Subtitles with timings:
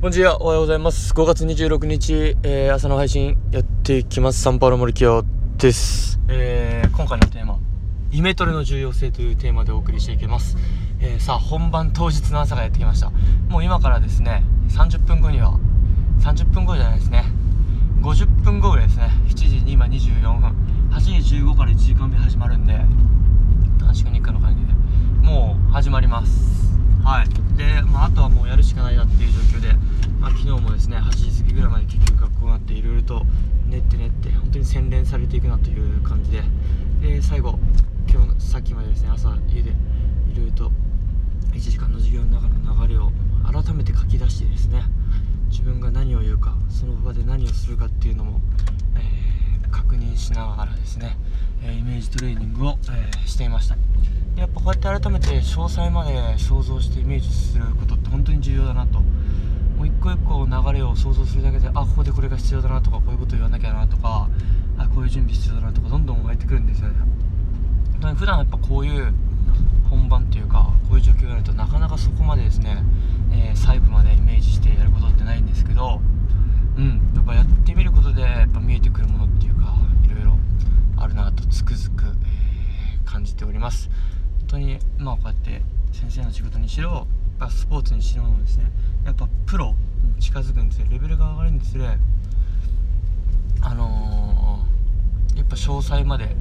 [0.00, 1.12] こんにちは、おはようございます。
[1.12, 4.40] 5月26日、えー朝の配信やっていきます。
[4.40, 5.24] サンパウロ森清
[5.58, 6.18] です。
[6.28, 7.58] えー今回のテーマ、
[8.10, 10.56] イメトレの重要性というテーマでお送りしていきます。
[11.00, 13.10] えーさあ、本番当日の朝がやってきました。
[13.50, 15.58] もう今からですね、30分後には、
[16.20, 17.24] 30分後じゃないですね、
[18.00, 20.54] 50分後ぐらいですね、7時に今24分、
[20.92, 22.80] 8時15から1時間目始まるんで、
[23.78, 24.72] 短縮日課の感じで
[25.26, 26.70] もう始まります
[27.04, 29.72] はいで、まあ、あとはもうやるしかないなっていう状況で、
[30.18, 33.22] まあ、昨日もですね8時過ぎぐらいまで結局学校があっていろいろと
[33.68, 36.42] 練って練って本当に洗練されていくなという感じで
[37.00, 37.60] で最後
[38.12, 40.72] 今日さっきまでですね朝家でいろいろと
[41.52, 43.12] 1時間の授業の中の流れを
[43.44, 44.82] 改めて書き出してですね
[45.48, 48.40] 自分が何を言うかその場で何をするかっていうのも、
[48.96, 49.30] えー
[49.70, 51.16] 確認しながらですね、
[51.64, 53.76] えイメージトレーニングを、えーしていました。
[54.36, 59.00] やっこうやって改めて詳細まで想像してイメージすることって本当に重要だなと。
[59.00, 64.28] もう一個一個流れを想像するだけであここでこれが必要だなとかこういうこと言わなきゃなとか
[64.78, 66.94] あこういう準備必要だなとかどんどん湧いてくるんですよね。
[68.14, 69.12] 普段やっぱこういう
[69.88, 72.84] 本番っていうかこういう状況があるとなかなかそこまでですね、
[73.32, 76.00] えー細部までイメージしてやることってないんですけど
[76.76, 80.38] うんやっぱやってみることでやっぱ見えてくるものっていうかいろいろ
[80.96, 82.04] あるなとつくづく、
[83.04, 83.90] 感じております。
[84.50, 85.62] 当にまあこうやって
[85.92, 87.06] 先生の仕事にしろやっ
[87.38, 88.70] ぱスポーツにしろですね
[89.04, 89.74] やっぱプロ
[90.16, 91.86] に近づくんですよレベルが上がるにつれ
[93.62, 94.40] あのー
[95.36, 96.36] やっぱ詳細まで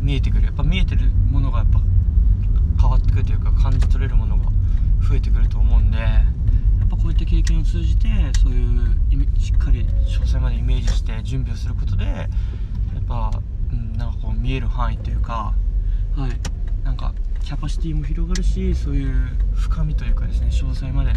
[0.00, 0.44] 見えてくる。
[0.44, 1.80] やっぱ見えてるものがやっぱ
[2.80, 4.44] 変わってくるというか感じ取れるものが
[5.08, 6.24] 増えてくると思うんでや
[6.84, 8.08] っぱこういった経験を通じて
[8.42, 12.28] そういうしっかり詳細までイメージして準備をすることでやっ
[13.06, 13.30] ぱ、
[13.72, 15.54] うん、なんかこう見える範囲というか
[16.16, 16.84] はい。
[16.84, 17.11] なんか
[17.52, 19.12] キャパシティも広がるしそういう
[19.52, 21.16] 深みというかですね詳細まで、うん、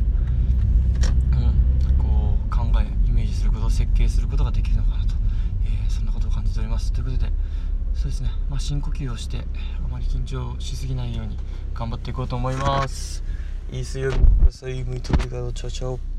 [1.97, 5.16] こう考えイメージすること設計することができるのかなと、
[5.64, 7.31] えーそんなことを感じておりますということで
[7.94, 9.45] そうですね、まあ、深呼吸をして
[9.82, 11.37] あまり緊張しすぎないように
[11.73, 13.23] 頑張っていこうと思います
[13.71, 14.83] いい水曜日ください。
[14.83, 15.54] muito obrigado.
[15.54, 16.14] Tchau, tchau.